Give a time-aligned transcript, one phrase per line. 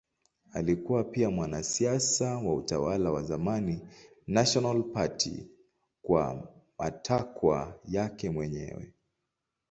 [0.53, 3.81] Alikuwa pia mwanasiasa wa utawala wa zamani
[4.27, 5.47] National Party
[6.01, 8.93] kwa matakwa yake mwenyewe.